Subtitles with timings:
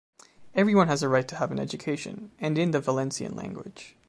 [0.55, 3.95] Everyone has the right to have an education, and in the Valencian language.